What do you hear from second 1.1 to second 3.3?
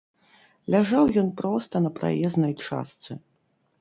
ён проста на праезнай частцы.